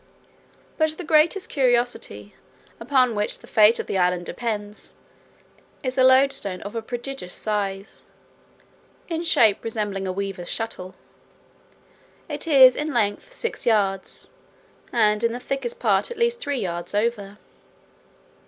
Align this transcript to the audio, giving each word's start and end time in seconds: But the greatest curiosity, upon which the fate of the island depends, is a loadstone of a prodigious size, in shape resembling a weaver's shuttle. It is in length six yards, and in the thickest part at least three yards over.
But 0.79 0.97
the 0.97 1.03
greatest 1.03 1.47
curiosity, 1.47 2.33
upon 2.79 3.13
which 3.13 3.37
the 3.37 3.45
fate 3.45 3.77
of 3.79 3.85
the 3.85 3.99
island 3.99 4.25
depends, 4.25 4.95
is 5.83 5.95
a 5.95 6.03
loadstone 6.03 6.59
of 6.63 6.73
a 6.73 6.81
prodigious 6.81 7.35
size, 7.35 8.03
in 9.07 9.21
shape 9.21 9.63
resembling 9.63 10.07
a 10.07 10.11
weaver's 10.11 10.49
shuttle. 10.49 10.95
It 12.27 12.47
is 12.47 12.75
in 12.75 12.91
length 12.91 13.31
six 13.31 13.67
yards, 13.67 14.29
and 14.91 15.23
in 15.23 15.33
the 15.33 15.39
thickest 15.39 15.77
part 15.79 16.09
at 16.09 16.17
least 16.17 16.39
three 16.39 16.61
yards 16.61 16.95
over. 16.95 17.37